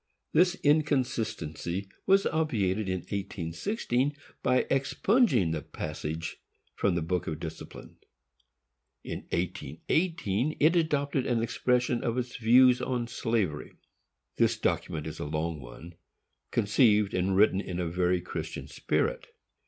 [0.33, 6.37] This inconsistency was obviated in 1816 by expunging the passage
[6.73, 7.97] from the Book of Discipline.
[9.03, 13.73] In 1818 it adopted an expression of its views on slavery.
[14.37, 15.93] This document is a long one,
[16.49, 19.27] conceived and written in a very Christian spirit.